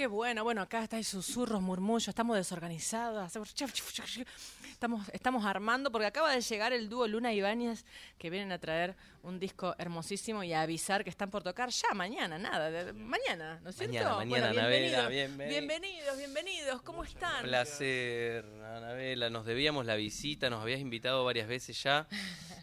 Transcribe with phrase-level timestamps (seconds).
[0.00, 3.52] Qué bueno, bueno, acá está hay susurros, murmullos, estamos desorganizados, hacemos-
[4.70, 7.84] estamos, estamos armando, porque acaba de llegar el dúo Luna Ibáñez,
[8.16, 11.92] que vienen a traer un disco hermosísimo y a avisar que están por tocar ya
[11.92, 13.92] mañana, nada, de- mañana, ¿no es cierto?
[13.92, 15.50] Mañana, Bueno, Anabela, bienvenidos, bienvenido.
[15.58, 17.42] bienvenidos, bienvenidos, ¿cómo están?
[17.42, 19.28] Placer, Anabela.
[19.28, 22.08] Nos debíamos la visita, nos habías invitado varias veces ya,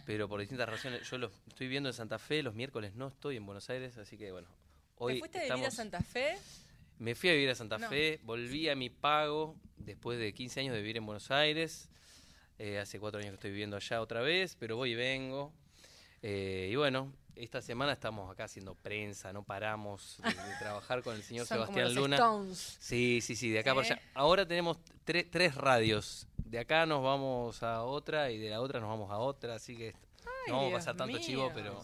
[0.07, 1.07] pero por distintas razones.
[1.07, 4.17] Yo lo estoy viendo en Santa Fe, los miércoles no estoy en Buenos Aires, así
[4.17, 4.47] que bueno.
[4.95, 6.35] Hoy ¿Te fuiste a vivir a Santa Fe?
[6.99, 7.89] Me fui a vivir a Santa No.
[7.89, 11.89] Fe, volví a mi pago después de 15 años de vivir en Buenos Aires.
[12.59, 15.53] Eh, hace cuatro años que estoy viviendo allá otra vez, pero voy y vengo.
[16.23, 21.15] Eh, y bueno, esta semana estamos acá haciendo prensa, no paramos de, de trabajar con
[21.15, 22.15] el señor Son como Sebastián los Luna.
[22.15, 22.77] Stones.
[22.79, 23.93] Sí, sí, sí, de acá para ¿Sí?
[23.93, 24.01] allá.
[24.15, 26.27] Ahora tenemos tre- tres radios.
[26.37, 29.77] De acá nos vamos a otra y de la otra nos vamos a otra, así
[29.77, 29.93] que
[30.49, 31.25] no vamos a pasar tanto mío.
[31.25, 31.83] chivo, pero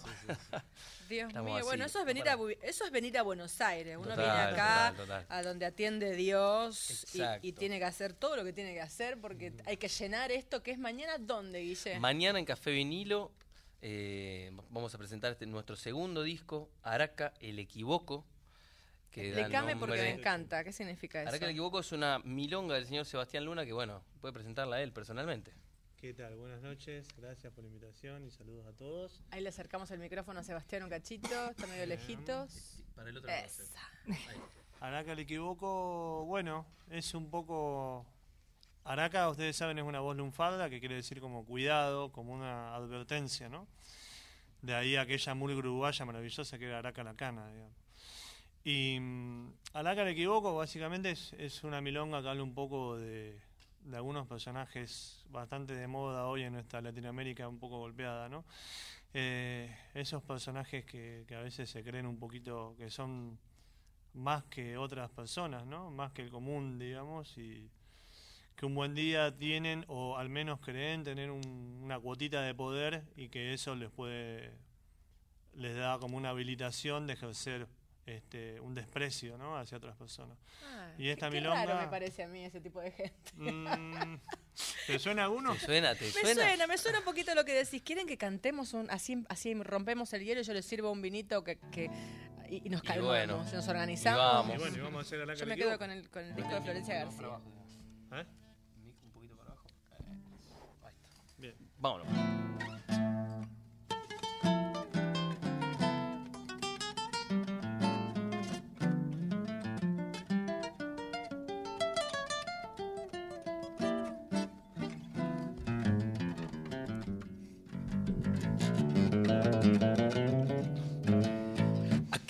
[1.10, 3.98] Dios mío, así, bueno, eso es venir a eso es venir a Buenos Aires.
[3.98, 5.26] Uno Total, viene acá total, total.
[5.30, 7.06] a donde atiende Dios
[7.42, 10.64] y, tiene que hacer todo lo que tiene que hacer porque hay que llenar esto
[10.64, 11.18] que es mañana.
[11.20, 12.00] ¿Dónde, Guille?
[12.00, 13.32] mañana en Café Vinilo
[13.86, 18.26] eh, vamos a presentar este- nuestro segundo disco, Araca el Equivoco.
[19.12, 20.64] Que Explícame porque me encanta.
[20.64, 21.28] ¿Qué significa eso?
[21.30, 24.82] Araca el Equivoco es una milonga del señor Sebastián Luna que, bueno, puede presentarla a
[24.82, 25.52] él personalmente.
[26.04, 26.36] ¿Qué tal?
[26.36, 29.22] Buenas noches, gracias por la invitación y saludos a todos.
[29.32, 32.84] Ahí le acercamos el micrófono a Sebastián un cachito, está medio lejitos.
[32.94, 33.64] Para el otro Esa.
[34.82, 38.06] Araca, le equivoco, bueno, es un poco...
[38.84, 43.48] Araca, ustedes saben, es una voz lunfarda que quiere decir como cuidado, como una advertencia,
[43.48, 43.66] ¿no?
[44.62, 47.78] De ahí aquella murga uruguaya maravillosa que era Araca la cana, digamos.
[48.66, 53.40] Y mm, Araca, le equivoco, básicamente es, es una milonga que habla un poco de,
[53.86, 58.46] de algunos personajes bastante de moda hoy en nuestra Latinoamérica un poco golpeada, ¿no?
[59.14, 63.38] Eh, esos personajes que, a veces se creen un poquito que son
[64.14, 65.92] más que otras personas, ¿no?
[65.92, 67.70] Más que el común, digamos, y
[68.56, 73.04] que un buen día tienen o al menos creen tener un- una cuotita de poder
[73.16, 74.52] y que eso les puede
[75.56, 77.68] les da como una habilitación de ejercer
[78.06, 79.58] este un desprecio, ¿no?
[79.58, 80.38] hacia otras personas.
[80.66, 83.32] Ay, Y esta qué, qué milonga- raro me parece a mí ese tipo de gente.
[83.36, 84.18] Mm,
[84.88, 85.54] ¿Te suena alguno?
[85.54, 85.96] ¿Te suena?
[85.96, 86.34] ¿Te Me suena?
[86.44, 87.82] suena, me suena un poquito lo que decís.
[87.82, 91.44] ¿Quieren que cantemos un, así, así rompemos el hielo y yo les sirvo un vinito
[91.44, 91.90] que, que-
[92.50, 94.20] y, y nos Y calmamos, bueno, nos y organizamos?
[94.20, 94.56] vamos.
[94.56, 96.36] Y bueno, y vamos a hacer Araca Yo le me quedo con el, con el
[96.36, 97.28] disco de Florencia García.
[98.16, 98.26] ¿Eh?
[99.06, 99.68] Un poquito para abajo.
[100.84, 101.22] Ahí está.
[101.38, 101.56] Bien.
[101.80, 102.43] Vámonos.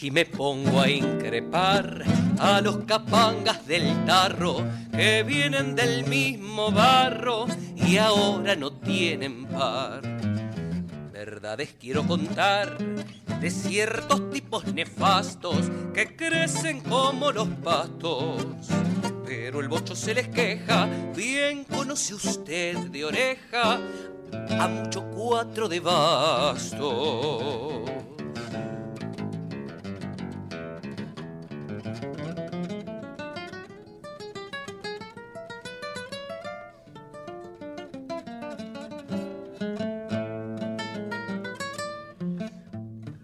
[0.04, 2.04] Aquí me pongo a increpar
[2.38, 4.58] a los capangas del tarro
[4.92, 10.02] que vienen del mismo barro y ahora no tienen par.
[11.14, 12.78] Verdades quiero contar
[13.40, 18.46] de ciertos tipos nefastos que crecen como los pastos.
[19.26, 20.86] Pero el bocho se les queja,
[21.16, 23.80] bien conoce usted de oreja
[24.60, 26.74] a mucho cuatro de basto.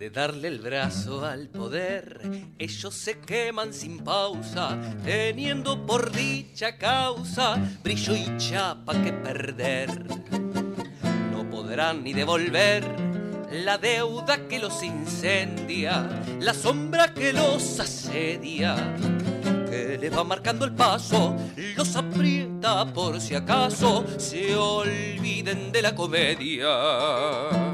[0.09, 2.21] Darle el brazo al poder.
[2.57, 10.05] Ellos se queman sin pausa, teniendo por dicha causa brillo y chapa que perder.
[11.31, 12.83] No podrán ni devolver
[13.51, 16.07] la deuda que los incendia,
[16.39, 18.75] la sombra que los asedia.
[19.69, 21.35] Que les va marcando el paso,
[21.75, 27.68] los aprieta por si acaso se olviden de la comedia.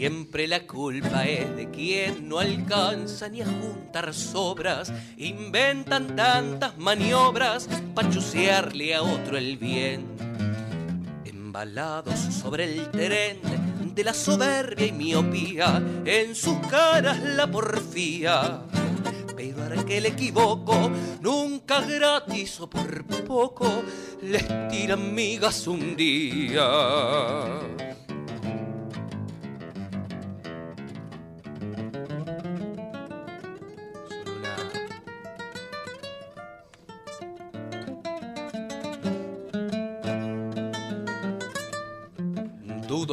[0.00, 7.68] Siempre la culpa es de quien no alcanza ni a juntar sobras, inventan tantas maniobras
[7.94, 10.06] para chusearle a otro el bien.
[11.26, 13.40] Embalados sobre el tren
[13.94, 18.62] de la soberbia y miopía, en sus caras la porfía.
[19.36, 23.82] Pero ahora que le equivoco, nunca gratis o por poco,
[24.22, 27.89] les tiran migas un día.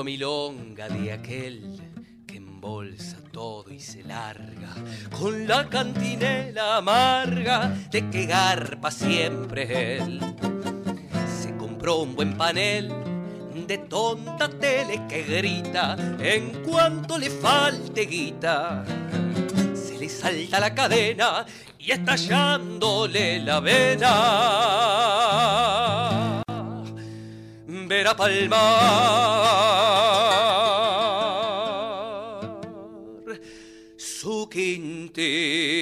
[0.07, 1.81] Milonga de aquel
[2.25, 4.73] que embolsa todo y se larga
[5.19, 10.21] con la cantinela amarga de que garpa siempre él.
[11.41, 12.87] Se compró un buen panel
[13.67, 18.85] de tonta tele que grita en cuanto le falte guita.
[19.73, 21.45] Se le salta la cadena
[21.77, 24.07] y estallándole la vena.
[27.87, 28.57] Verá palmar
[33.95, 35.76] su quintita.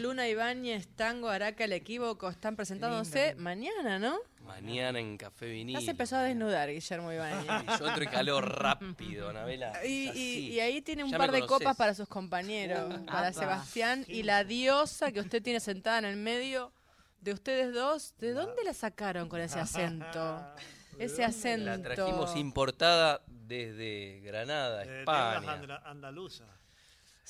[0.00, 4.18] Luna Ibáñez, Tango, Araca, El Equívoco están presentándose mañana, ¿no?
[4.44, 5.76] Mañana en Café Vinil.
[5.78, 7.46] Ya se empezó a desnudar Guillermo Ibáñez.
[7.76, 9.72] Y yo entro en calor rápido, Anabela.
[9.84, 11.58] Y, y- y ahí tiene un Ya par de conocés.
[11.58, 13.32] copas para sus compañeros, para apa.
[13.32, 16.72] Sebastián y la diosa que usted tiene sentada en el medio
[17.20, 18.14] de ustedes dos.
[18.18, 20.44] ¿De dónde la sacaron con ese acento?
[20.98, 21.64] Ese acento.
[21.66, 25.76] La trajimos importada desde Granada, tierras España.
[25.84, 26.48] andaluzas.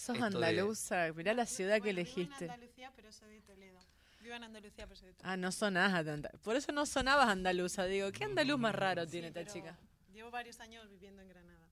[0.01, 2.45] Sos Esto de- andaluza, mirá la ciudad que Bueno, elegiste.
[2.45, 3.79] Vivo en Andalucía, pero soy de Toledo.
[4.23, 5.31] Vivo en Andalucía, pero soy de Toledo.
[5.31, 7.85] Ah, no sonás anda- Por eso no sonabas andaluza.
[7.85, 9.77] Digo, ¿qué andaluz más raro tiene esta chica?
[10.15, 11.69] Llevo varios años viviendo en Granada.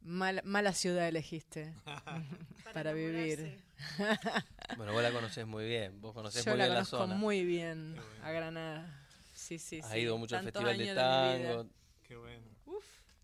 [0.00, 1.72] Mal- mala ciudad elegiste
[2.74, 3.38] para vivir.
[3.38, 4.44] enamorarse.
[4.76, 6.00] Bueno, vos la conocés muy bien.
[6.00, 7.14] Vos conocés Yo muy la bien la conozco zona.
[7.14, 7.94] muy bien
[8.24, 9.06] a Granada.
[9.34, 9.88] Sí, sí, sí.
[9.88, 10.94] ha ido mucho al Festival de.
[10.94, 11.68] Tango.
[12.02, 12.46] Qué bueno.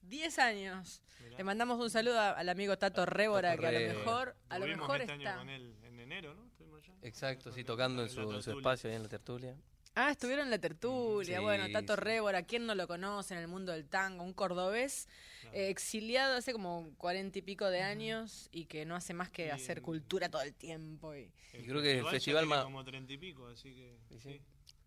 [0.08, 1.02] Uf, 10 años.
[1.22, 1.38] Mirá.
[1.38, 3.99] Le mandamos un saludo a- al amigo Tato Révora, Tato que a lo Révora.
[3.99, 5.37] mejor, a lo Estuvimos mejor este año está.
[5.38, 6.49] con él en enero, ¿no?
[6.76, 6.94] Allá.
[7.02, 8.58] Exacto, sí, tocando en su, en su tertulia.
[8.58, 9.56] espacio ahí en la tertulia.
[9.94, 11.38] Ah, estuvieron en la tertulia.
[11.38, 12.00] Sí, bueno, Tato sí.
[12.00, 14.22] Révora, ¿quién no lo conoce en el mundo del tango?
[14.22, 15.08] Un cordobés
[15.52, 19.46] eh, exiliado hace como cuarenta y pico de años y que no hace más que
[19.46, 21.16] Sí, hacer en- cultura todo el tiempo.
[21.16, 21.32] Y...
[21.52, 23.99] Y creo que el festival más- como treinta y pico, así que.
[24.22, 24.40] Sí.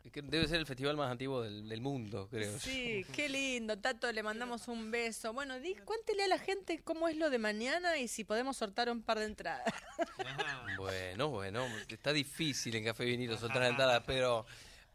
[0.03, 2.57] Debe ser el festival más antiguo del, del mundo, creo.
[2.59, 5.33] Sí, qué lindo, Tato, le mandamos un beso.
[5.33, 8.89] Bueno, di, cuéntele a la gente cómo es lo de mañana y si podemos sortar
[8.89, 9.65] un par de entradas.
[10.77, 14.45] Bueno, bueno, está difícil en Café Vinilo soltar entradas, pero,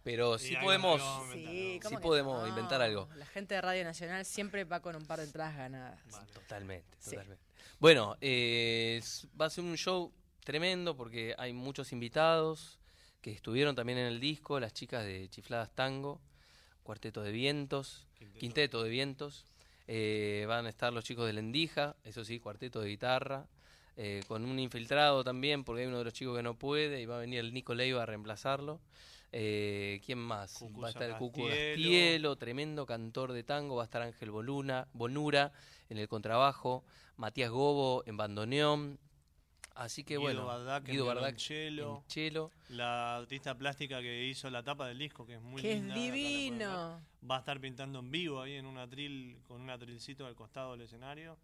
[0.02, 1.00] pero sí podemos.
[1.32, 1.82] Sí, ¿no?
[1.82, 2.48] ¿cómo Sí que podemos no?
[2.48, 3.08] inventar algo.
[3.16, 6.00] La gente de Radio Nacional siempre va con un par de entradas ganadas.
[6.34, 7.10] Totalmente, Sí.
[7.10, 7.42] totalmente.
[7.78, 9.00] Bueno, eh,
[9.40, 10.12] va a ser un show
[10.44, 12.78] tremendo porque hay muchos invitados
[13.20, 16.20] que estuvieron también en el disco, las chicas de Chifladas Tango,
[16.82, 18.38] Cuarteto de Vientos, Quinteto.
[18.38, 19.44] Quinteto de Vientos,
[19.88, 23.46] eh, van a estar los chicos de Lendija, eso sí, Cuarteto de Guitarra,
[23.96, 27.06] eh, con un infiltrado también, porque hay uno de los chicos que no puede, y
[27.06, 28.80] va a venir el Nico Leiva a reemplazarlo.
[29.32, 30.62] Eh, ¿Quién más?
[30.82, 31.46] Va a estar el Cucu.
[31.46, 35.52] Gastielo, tremendo cantor de tango, va a estar Ángel Boluna, Bonura
[35.88, 36.84] en el contrabajo,
[37.16, 38.98] Matías Gobo en bandoneón.
[39.76, 42.50] Así que Guido bueno, Bardac Guido Bardac en chelo.
[42.70, 45.94] La artista plástica que hizo la tapa del disco, que es muy ¡Qué linda.
[45.94, 46.02] ver.
[46.02, 47.02] divino!
[47.30, 50.72] Va a estar pintando en vivo ahí en un atril, con un atrilcito al costado
[50.72, 51.36] del escenario.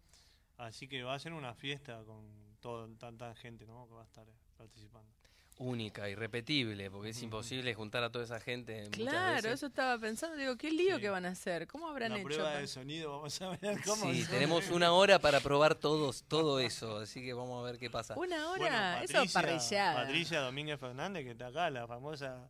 [0.57, 3.87] Así que va a ser una fiesta con todo, tanta gente ¿no?
[3.87, 5.11] que va a estar eh, participando.
[5.59, 8.89] Única, irrepetible, porque es imposible juntar a toda esa gente.
[8.91, 9.51] Claro, veces.
[9.53, 10.35] eso estaba pensando.
[10.35, 11.01] Digo, qué lío Sí.
[11.01, 11.67] que van a hacer.
[11.67, 12.25] ¿Cómo habrán La hecho?
[12.27, 16.59] prueba de sonido, vamos a ver cómo Sí, tenemos una hora para probar todos, todo
[16.59, 18.15] eso, así que vamos a ver qué pasa.
[18.17, 18.57] Una hora,
[18.97, 19.95] Bueno, eso Patricia- parrillada.
[20.05, 22.49] Patricia Domínguez Fernández, que está acá, la famosa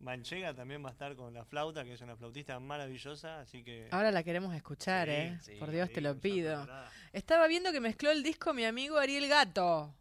[0.00, 3.88] Manchega, también va a estar con la flauta, que es una flautista maravillosa, así que...
[3.90, 5.38] Ahora la queremos escuchar, Sí, ¿eh?
[5.42, 6.68] sí, Por Dios, te lo pido.
[7.12, 9.92] Estaba viendo que mezcló el disco mi amigo Ariel Gato.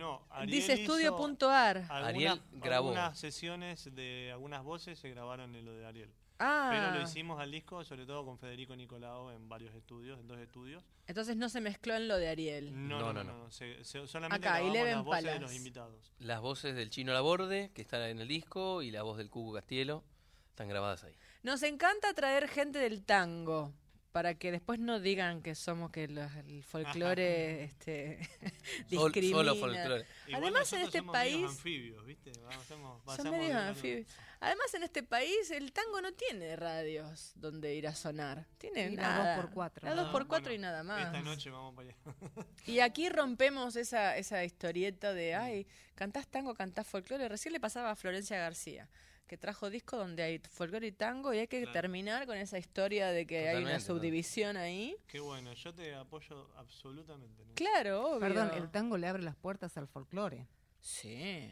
[0.00, 1.84] No, Ariel Dice estudio.ar.
[1.90, 2.88] Ariel grabó.
[2.88, 6.10] Algunas sesiones de algunas voces se grabaron en lo de Ariel.
[6.38, 10.26] Ah, Pero lo hicimos al disco, sobre todo con Federico Nicolao en varios estudios, en
[10.26, 10.82] dos estudios.
[11.06, 12.88] entonces no se mezcló en lo de Ariel.
[12.88, 13.50] No, No, no, no, no.
[13.50, 16.12] se- se- solamente Acá, grabamos las voces de los invitados.
[16.18, 19.52] Las voces del Chino Laborde, que están en el disco, y la voz del Cucu
[19.52, 20.02] Castielo,
[20.48, 21.14] están grabadas ahí.
[21.42, 23.74] Nos encanta traer gente del tango
[24.12, 28.18] para que después no digan que somos que los- el folclore este,
[28.90, 29.36] Sol- discrimina.
[29.38, 30.06] solo folclore.
[30.26, 32.32] Igual Además, en este somos país- anfibios, ¿viste?
[32.42, 34.08] Vamos, somos- Son medios anfibios.
[34.40, 38.46] Además, en este país el tango no tiene radios donde ir a sonar.
[38.58, 39.36] Tiene Sí, la nada.
[39.36, 39.82] 2x4.
[39.82, 41.06] La No, 2x4 bueno, y nada más.
[41.06, 41.96] Esta noche vamos para allá.
[42.66, 47.28] Y aquí rompemos esa, esa historieta de, ay, cantás tango, cantás folclore.
[47.28, 48.88] Recién le pasaba a Florencia García,
[49.30, 51.72] que trajo disco donde hay folclore y tango y hay que Claro.
[51.72, 54.96] terminar con esa historia de que hay una subdivisión ahí.
[55.06, 57.44] Qué bueno, yo te apoyo absolutamente.
[57.44, 57.54] ¿no?
[57.54, 58.18] Claro, obvio.
[58.20, 60.48] Perdón, el tango le abre las puertas al folclore.
[60.80, 61.48] Sí.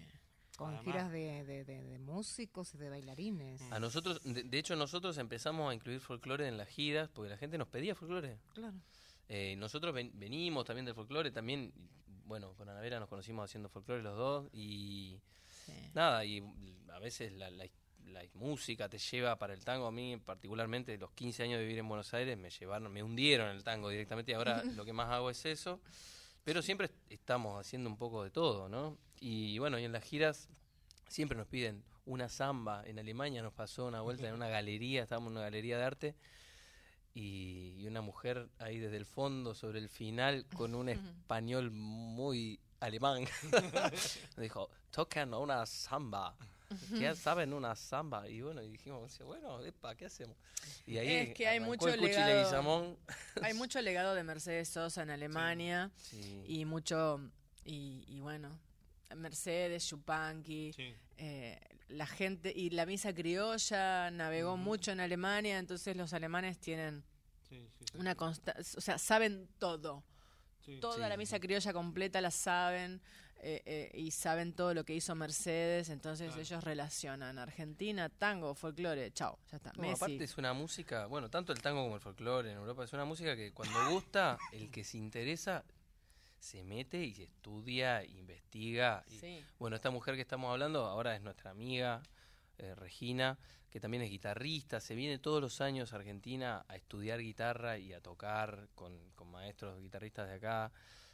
[0.56, 0.85] Con Además.
[0.85, 3.61] giras de, de- de- de músicos y de bailarines.
[3.61, 3.73] Mm.
[3.73, 7.37] A nosotros, de, de hecho, nosotros empezamos a incluir folclore en las giras, porque la
[7.37, 8.38] gente nos pedía folclore.
[8.54, 8.75] Claro.
[9.28, 11.73] Eh, nosotros ven- venimos también del folclore, también
[12.25, 15.20] bueno, con Ana Vera nos conocimos haciendo folclore los dos y
[15.68, 15.90] Sí.
[15.94, 16.42] nada, y
[16.92, 17.66] a veces la, la-
[18.06, 19.87] la música te lleva para el tango.
[19.87, 23.50] A mí, particularmente, los 15 años de vivir en Buenos Aires, me llevaron, me hundieron
[23.50, 25.80] el tango directamente y ahora lo que más hago es eso.
[26.42, 28.96] Pero siempre est- estamos haciendo un poco de todo, ¿no?
[29.20, 30.48] Y bueno, y en las giras
[31.08, 32.82] siempre nos piden una samba.
[32.87, 36.14] En Alemania nos pasó una vuelta en una galería, estábamos en una galería de arte
[37.14, 43.25] y una mujer ahí desde el fondo, sobre el final, con un español muy alemán,
[44.37, 46.35] dijo, tocan una samba.
[46.99, 48.28] ¿Qué saben una samba?
[48.28, 50.37] Y bueno, y dijimos, bueno, epa, ¿qué hacemos?
[50.87, 52.97] Y ahí Es que hay mucho legado.
[53.42, 56.44] Hay mucho legado de Mercedes Sosa en Alemania Sí.
[56.47, 57.20] y mucho,
[57.64, 58.58] y, y bueno,
[59.16, 60.94] Mercedes, Chupanqui, Sí.
[61.16, 61.58] eh,
[61.88, 67.02] la gente, y la misa criolla navegó mucho en Alemania, entonces los alemanes tienen
[67.49, 67.97] Sí, sí, sí.
[67.99, 70.04] una constante, o sea, saben todo.
[70.68, 70.80] Sí.
[70.80, 71.00] Toda Sí.
[71.08, 73.00] la misa criolla completa la saben
[73.40, 76.42] eh, eh, y saben todo lo que hizo Mercedes, entonces Claro.
[76.42, 79.72] ellos relacionan Argentina, tango, folclore, chao, ya está.
[79.76, 79.94] No, Messi.
[79.94, 83.04] aparte es una música, bueno, tanto el tango como el folclore en Europa es una
[83.04, 85.64] música que cuando gusta, el que se interesa
[86.40, 89.04] se mete y estudia, investiga.
[89.08, 89.44] y- Sí.
[89.60, 92.02] Bueno, esta mujer que estamos hablando ahora es nuestra amiga
[92.58, 93.38] eh, Regina,
[93.70, 97.92] que también es guitarrista, se viene todos los años a Argentina a estudiar guitarra y
[97.92, 100.72] a tocar con, con maestros guitarristas de acá.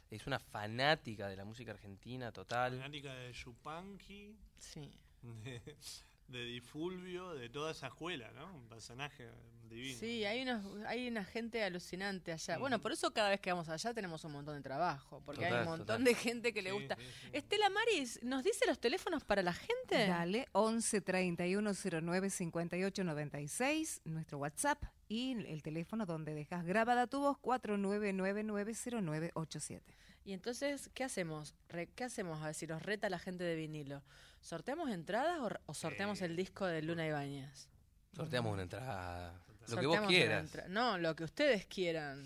[0.09, 2.77] Es una fanática de la música argentina total.
[2.77, 4.91] Fanática de Yupanqui, Sí.
[6.27, 8.53] de, de Di Fulvio, de toda esa escuela, ¿no?
[8.55, 9.29] Un personaje
[9.69, 9.97] divino.
[9.99, 12.57] Sí, hay una, hay una gente alucinante allá.
[12.57, 15.53] Bueno, por eso cada vez que vamos allá tenemos un montón de trabajo, porque hay
[15.53, 16.03] un montón total.
[16.03, 16.95] de gente que le Sí, gusta.
[16.95, 17.29] sí, sí.
[17.33, 20.07] Estela Maris, ¿nos dice los teléfonos para la gente?
[20.07, 27.19] Dale, 11 31 09 58 96, nuestro WhatsApp y el teléfono donde dejas grabada tu
[27.19, 29.81] voz 49990987.
[30.25, 31.53] Y entonces, ¿qué hacemos?
[31.69, 32.41] Re- ¿Qué hacemos?
[32.41, 34.01] A ver si nos reta la gente de vinilo.
[34.41, 36.25] ¿Sorteamos entradas o, o sorteamos Eh.
[36.25, 37.69] el disco de Luna Ibáñez?
[38.15, 39.39] Sorteamos una entrada.
[39.67, 40.49] Lo que vos quieras.
[40.69, 42.23] No, lo que ustedes quieran.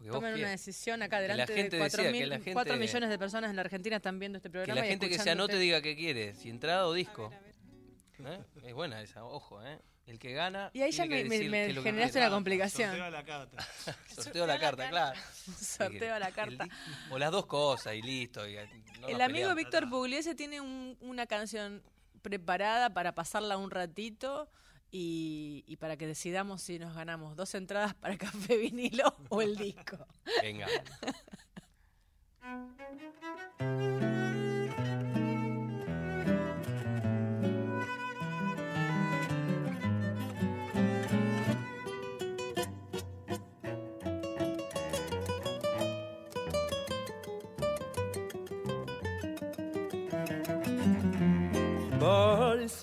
[0.00, 0.50] Lo que Tomen una quieras.
[0.52, 3.56] decisión acá la delante de gente 4, decía que la gente- millones de personas en
[3.56, 4.80] la Argentina están viendo este Que programa.
[4.80, 7.30] la y gente que se anote diga qué quiere, si entrada o A disco.
[7.30, 7.54] ver, a ver.
[8.40, 8.44] ¿Eh?
[8.68, 9.78] Es buena esa, ojo, ¿eh?
[10.06, 10.70] El que gana.
[10.72, 12.90] Y ahí ya me- generaste una complicación.
[12.90, 13.66] Sorteo a la carta.
[14.14, 15.20] Sorteo la carta, claro.
[15.60, 16.68] Sorteo a la carta.
[17.10, 18.48] O las dos cosas y listo.
[18.48, 18.62] y no
[19.00, 19.56] nos El amigo peleamos.
[19.56, 21.82] Víctor Pugliese tiene un- una canción
[22.22, 24.48] preparada para pasarla un ratito
[24.92, 28.16] y, y para que decidamos si nos ganamos dos entradas para
[28.50, 30.06] Café Vinilo o el disco.
[30.40, 30.68] Venga.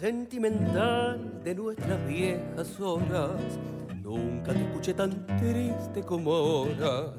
[0.04, 3.40] Sentimental de nuestras viejas horas.
[4.02, 7.14] Nunca te escuché tan triste como ahora.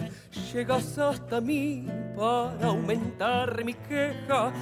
[0.53, 4.53] Llegas hasta mí para aumentar mi queja.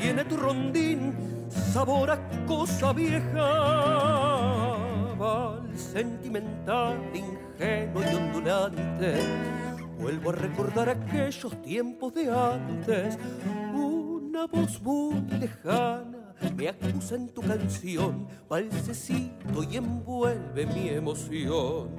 [0.00, 1.12] Tiene tu rondín
[1.48, 3.48] sabor a cosa vieja.
[5.18, 9.14] Mal sentimental, ingenuo y ondulante.
[9.98, 13.18] Vuelvo a recordar aquellos tiempos de antes.
[13.74, 16.25] Una voz muy lejana
[16.56, 21.90] me acusa en tu canción, balsecito y envuelve mi emoción.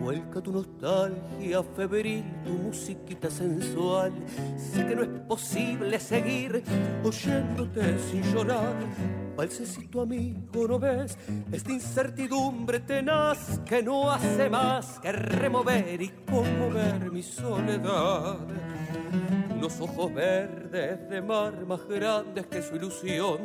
[0.00, 4.12] Vuelca tu nostalgia febril, tu musiquita sensual.
[4.56, 6.64] Sé que no es posible seguir
[7.04, 8.74] oyéndote sin llorar.
[9.36, 11.16] Balsecito amigo, ¿no ves?
[11.52, 18.38] Esta incertidumbre tenaz que no hace más que remover y conmover mi soledad.
[19.62, 23.42] Unos ojos verdes de mar más grandes que su ilusión,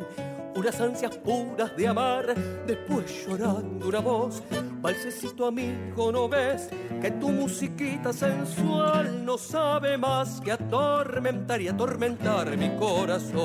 [0.56, 2.34] unas ansias puras de amar,
[2.66, 4.42] después llorando una voz.
[4.82, 12.58] Balsecito amigo, ¿no ves que tu musiquita sensual no sabe más que atormentar y atormentar
[12.58, 13.38] mi corazón?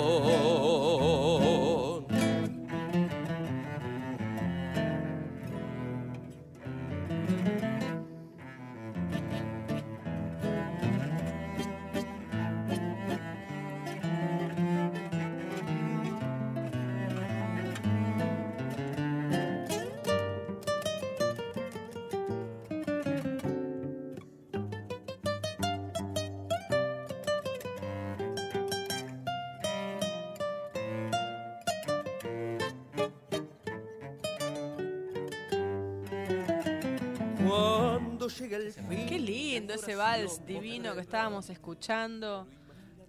[40.13, 42.47] Vals divino que estábamos escuchando.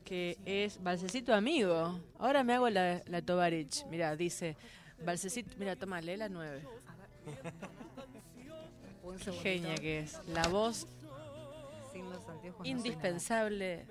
[0.03, 1.99] que es Balsecito Amigo.
[2.19, 3.85] Ahora me hago la, la Tovarich.
[3.87, 4.57] Mira, dice
[5.03, 5.55] Balsecito.
[5.57, 6.61] Mira, toma, lee la 9.
[9.03, 9.43] Un segundito.
[9.43, 10.19] Genia que es.
[10.27, 10.87] La voz
[11.91, 13.85] Sin los anteojos no soy indispensable.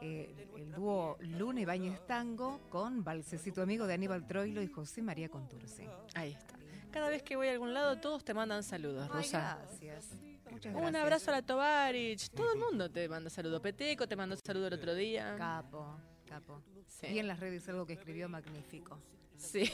[0.00, 5.28] Eh, el dúo Luna Ibáñez Tango con Balsecito Amigo de Aníbal Troilo y José María
[5.28, 5.84] Contursi.
[6.14, 6.54] Ahí está.
[6.92, 9.58] Cada vez que voy a algún lado, todos te mandan saludos, Ay, Rosa.
[9.60, 10.06] gracias.
[10.50, 12.30] Muchas Un abrazo a la Tovarich.
[12.30, 13.60] Todo el mundo te manda saludo.
[13.60, 15.34] Peteco te mandó saludo el otro día.
[15.36, 16.62] Capo, capo.
[16.86, 17.06] Sí.
[17.08, 18.98] Y en las redes algo que escribió magnífico.
[19.36, 19.70] Sí.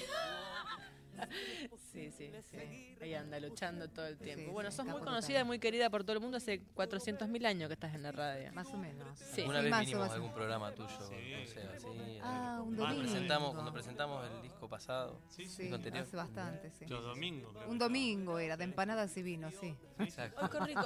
[1.92, 2.96] Sí, sí, sí.
[3.00, 4.44] Ahí anda luchando todo el tiempo.
[4.46, 6.36] Sí, bueno, sí, sos muy conocida y muy querida por todo el mundo.
[6.38, 8.52] Hace 400.000 años que estás en la radio.
[8.52, 9.18] Más o menos.
[9.18, 9.42] Sí.
[9.42, 12.18] Una Sí, vez vinimos a algún programa tuyo, así.
[12.22, 13.02] Ah, un domingo.
[13.02, 15.20] presentamos, cuando presentamos el disco pasado.
[15.28, 16.86] Sí, Sí, hace bastante, sí.
[16.86, 17.54] Los domingos.
[17.68, 19.74] Un domingo era, de empanadas y vino, sí.
[19.98, 20.40] Exacto.
[20.42, 20.82] ¡Ay, qué rico!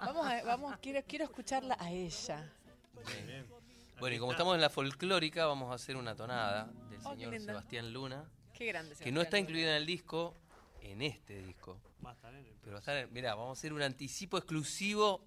[0.00, 2.52] Vamos, a- vamos quiero, quiero escucharla a ella.
[3.26, 3.46] Bien.
[3.98, 7.38] Bueno, y como estamos en la folclórica, vamos a hacer una tonada del Oh, señor.
[7.40, 8.24] Sebastián Luna,
[8.56, 8.94] Qué grande.
[8.96, 10.34] que no está incluida en el disco,
[10.80, 11.78] en este disco.
[12.04, 13.82] Va a estar en el- Pero va a estar, en- mirá, vamos a hacer un
[13.82, 15.24] anticipo exclusivo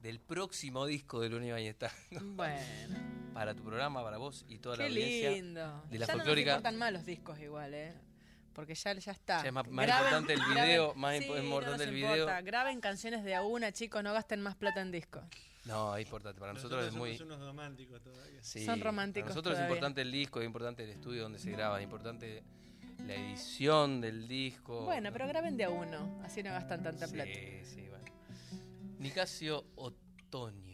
[0.00, 1.94] del próximo disco de Luna Tango,
[2.36, 2.96] Bueno,
[3.32, 5.30] para tu programa, para vos y toda la qué audiencia.
[5.30, 5.82] lindo.
[5.90, 6.50] de la ya folclórica.
[6.50, 7.92] no nos importan más los discos igual, ¿eh?
[8.52, 9.42] Porque ya, ya está.
[9.42, 11.94] Ya es más- más Graben- importante el graben- video, más Sí, impo- importante no el
[11.94, 12.14] video.
[12.16, 12.40] importa.
[12.42, 15.24] Graben canciones de a una, chicos, no gasten más plata en discos.
[15.66, 16.40] No, es importante.
[16.40, 17.16] Para nosotros es muy.
[17.16, 18.42] somos unos románticos todavía.
[18.42, 19.66] sí, Son románticos Para nosotros todavía.
[19.66, 22.42] es importante el disco, es importante el estudio donde se graba, es importante
[23.06, 24.84] la edición del disco.
[24.84, 27.30] Bueno, pero graben de a uno, así no gastan tanta sí, plata.
[27.64, 28.04] sí, bueno.
[28.98, 30.73] Nicasio Otoño.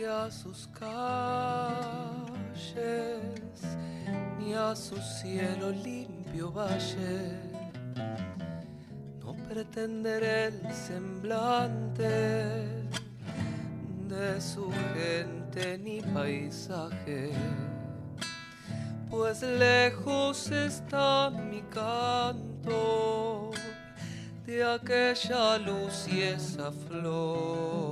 [0.00, 1.20] Aquí a sus calles,
[4.38, 7.36] ni a su cielo limpio valle.
[9.20, 11.98] No pretenderé el semblante
[14.08, 17.32] de su gente ni paisaje,
[19.10, 23.50] pues lejos está mi canto
[24.46, 27.89] de aquella luz y esa flor.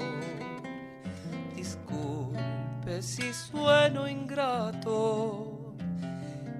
[3.01, 5.77] Si sueno ingrato,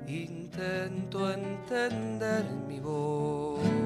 [0.07, 3.78] intento entender mi voz.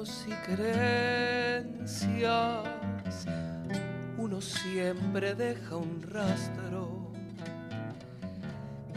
[0.00, 1.76] Y creencias,
[4.16, 7.12] uno siempre deja un rastro.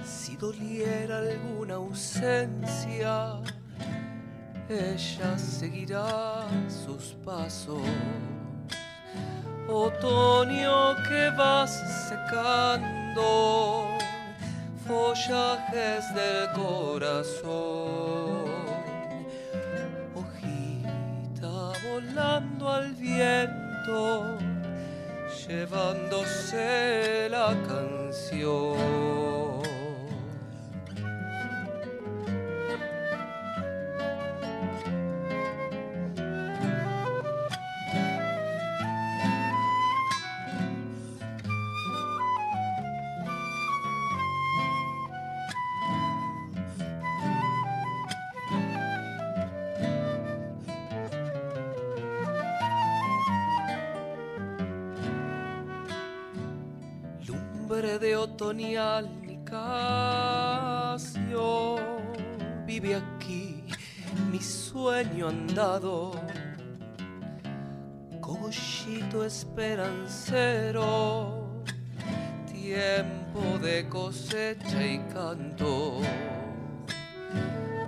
[0.06, 3.42] Si doliera alguna ausencia,
[4.70, 7.82] ella seguirá sus pasos.
[9.68, 13.90] Otoño que vas secando
[14.88, 18.43] follajes del corazón.
[22.16, 24.38] Al viento,
[25.48, 29.33] llevándose la canción.
[58.54, 59.58] Otoñal Nicasio,
[62.66, 63.64] vive aquí
[64.32, 66.12] mi sueño andado.
[68.22, 71.64] Cogollito esperancero,
[72.52, 76.02] tiempo de cosecha y canto.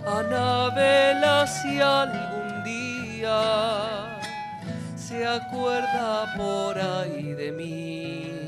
[0.06, 4.20] Anabela si algún día
[4.96, 8.45] se acuerda por ahí de mí,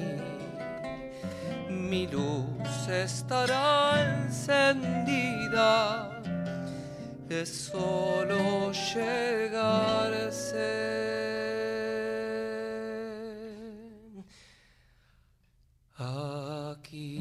[1.88, 6.12] mi luz estará encendida.
[7.30, 10.28] Es solo llegarse
[15.96, 17.20] aquí.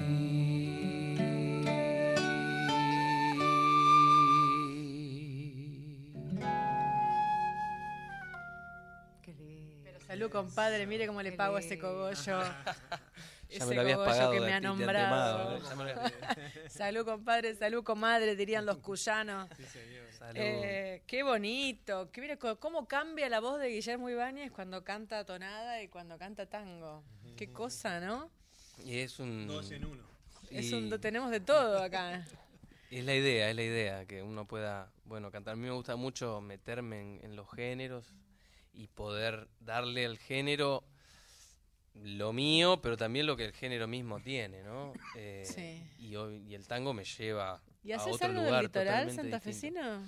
[9.23, 9.83] Qué lindo.
[9.85, 12.41] Pero salud, compadre, mire cómo le Qué pago a ese cogollo.
[13.59, 15.61] Ya Ese me lo habías pagado que me ha nombrado.
[16.69, 19.49] Salud, compadre, salud, comadre, dirían los cuyanos.
[20.19, 20.35] Salud.
[20.37, 22.11] Eh, qué bonito.
[22.11, 26.19] Que mire co- cómo cambia la voz de Guillermo Ibáñez cuando canta tonada y cuando
[26.19, 27.03] canta tango.
[27.37, 28.31] Qué cosa, ¿no?
[28.85, 29.47] Y es un...
[29.47, 30.03] Dos en uno.
[30.51, 32.25] Es y- un, tenemos de todo acá.
[32.89, 35.55] Es la idea, es la idea, que uno pueda, bueno, cantar.
[35.55, 38.15] A mí me gusta mucho meterme en, en los géneros
[38.73, 40.85] y poder darle al género
[42.03, 44.93] lo mío, pero también lo que el género mismo tiene, ¿no?
[45.17, 45.83] Eh, Sí.
[45.99, 49.11] y, hoy- y el tango me lleva ¿Y a haces otro algo lugar del litoral
[49.13, 50.03] santafesino?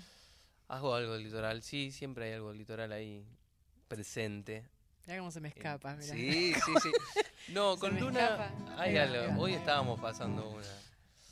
[0.69, 3.25] Hago algo del litoral, sí, siempre hay algo del litoral ahí
[3.89, 4.65] presente.
[5.07, 6.13] Mirá cómo se me escapa, mirá.
[6.15, 6.91] Sí, sí, sí.
[7.49, 9.41] No, Se con Luna hay algo.
[9.43, 10.67] Hoy estábamos pasando una.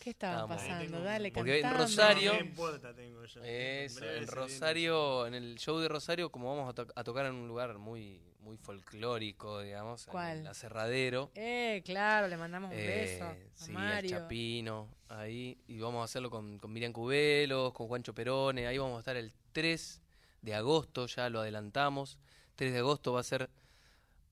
[0.01, 0.57] ¿Qué estaba Estamos.
[0.63, 1.03] pasando?
[1.03, 1.85] Dale, Porque en cantame.
[1.85, 3.43] Rosario- ¿Qué puerta tengo yo?
[3.45, 7.35] Eso, en Rosario, en el show de Rosario, como vamos a, to- a tocar en
[7.35, 11.33] un lugar muy muy folclórico, digamos, el Aserradero.
[11.35, 14.11] Eh, claro, le mandamos un beso eh, a sí, al Mario.
[14.11, 18.97] Chapino, ahí, y vamos a hacerlo con, con Miriam Cubelos, con Juancho Perone, ahí vamos
[18.97, 20.01] a estar el 3
[20.43, 22.19] de agosto, ya lo adelantamos,
[22.55, 23.51] 3 de agosto va a ser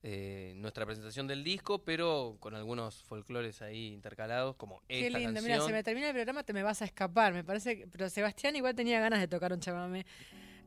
[0.04, 5.42] eh, nuestra presentación del disco, pero con algunos folclores ahí intercalados, como Qué esta lindo,
[5.42, 8.08] mira, se me termina el programa, te me vas a escapar, me parece, que- pero
[8.08, 10.06] Sebastián igual tenía ganas de tocar un chamamé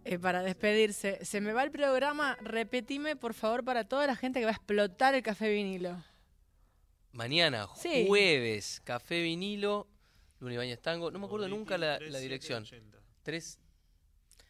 [0.06, 1.24] eh, para despedirse.
[1.26, 4.56] Se me va el programa, repetime por favor para toda la gente que va a
[4.56, 6.04] explotar el café vinilo.
[7.12, 8.06] Mañana, Sí.
[8.08, 9.88] jueves, Café Vinilo,
[10.40, 11.10] Luna Tango.
[11.10, 12.12] No me acuerdo Oditi nunca la, 3780.
[12.12, 12.94] la dirección.
[13.24, 13.60] 3,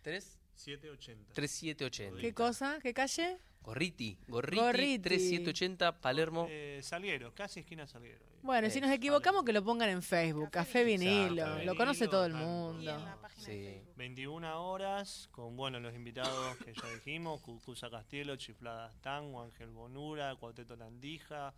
[0.02, 1.34] 3, 780.
[1.34, 2.22] 3780.
[2.22, 2.80] ¿Qué cosa?
[2.82, 3.38] ¿Qué calle?
[3.72, 5.00] Gorriti, Gorriti, Gorriti.
[5.02, 6.48] 3780, Palermo.
[6.50, 8.26] Eh, Salguero, casi esquina Salguero.
[8.42, 12.00] Bueno, si nos Eh, equivocamos que lo pongan en Facebook, Café Vinilo, Café lo conoce
[12.06, 12.80] Vinilo, todo el mundo.
[12.92, 13.52] en la página Sí.
[13.52, 13.96] de Facebook.
[13.98, 20.34] 21 horas con bueno los invitados que ya dijimos, Cucuza Castielo, Chifladas Tango, Ángel Bonura,
[20.38, 21.54] Cuarteto Landija,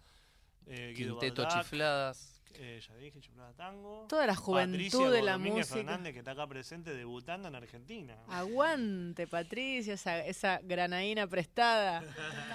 [0.70, 2.42] eh, Guido Quinteto Bardac, Chifladas.
[2.54, 4.06] eh, ya dije, Chifladas Tango.
[4.08, 5.76] Toda la juventud Patricia de la Domínguez música.
[5.76, 8.18] Fernández que está acá presente debutando en Argentina.
[8.28, 12.04] Aguante, Patricia, esa, esa granaína prestada.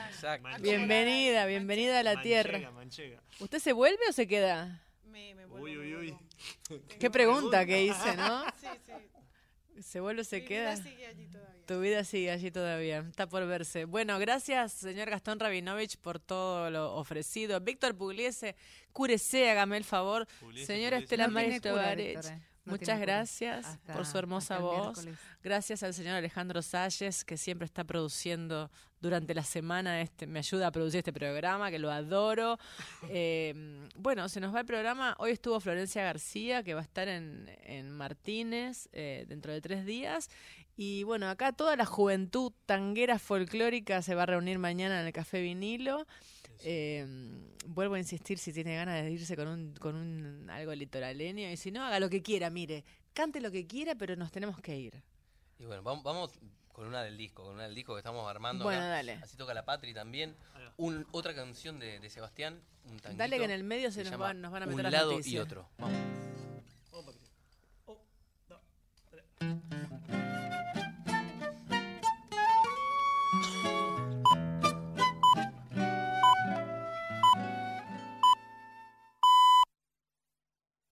[0.08, 0.48] Exacto.
[0.60, 2.70] Bienvenida, bienvenida a la Manchega, tierra.
[2.70, 3.22] Manchega.
[3.40, 4.80] ¿Usted se vuelve o se queda?
[5.04, 6.16] Me, me vuelvo, Uy, uy, uy.
[6.98, 8.44] Qué pregunta que hice, ¿no?
[8.60, 9.82] Sí, sí.
[9.82, 10.74] ¿Se vuelve o se Mi queda?
[10.74, 11.53] vida sigue allí todavía.
[11.66, 13.86] Tu vida sigue allí todavía, está por verse.
[13.86, 17.60] Bueno, gracias, señor Gastón Rabinovich, por todo lo ofrecido.
[17.60, 18.54] Víctor Pugliese,
[18.92, 20.26] cúrese, hágame el favor.
[20.40, 21.04] Pugliese, Señora Pugliese.
[21.04, 22.38] Estela No Maris Tovarech, eh.
[22.64, 25.06] No muchas gracias Hasta- por su hermosa voz.
[25.42, 30.68] Gracias al señor Alejandro Salles, que siempre está produciendo durante la semana, este, me ayuda
[30.68, 32.58] a producir este programa, que lo adoro.
[33.10, 35.14] Eh, bueno, se nos va el programa.
[35.18, 39.84] Hoy estuvo Florencia García, que va a estar en, en Martínez eh, dentro de tres
[39.84, 40.30] días.
[40.76, 45.12] Y bueno, acá toda la juventud tanguera folclórica se va a reunir mañana en el
[45.12, 46.06] Café Vinilo.
[46.62, 51.50] Em, vuelvo a insistir si tiene ganas de irse con un, con un algo litoraleño
[51.50, 54.60] y si no, haga lo que quiera, mire, cante lo que quiera, pero nos tenemos
[54.60, 55.02] que ir.
[55.58, 56.32] Y bueno, vamos,
[56.72, 58.64] con una del disco, con una del disco que estamos armando.
[58.64, 59.14] Bueno, dale.
[59.22, 60.36] Así toca la patria también.
[60.76, 64.18] Un, otra canción de, de Sebastián, un tanguito, Dale que en el medio se, nos,
[64.18, 65.68] van, nos, van, a meter Un lado y otro.
[65.78, 65.96] Vamos.
[66.90, 67.04] Oh,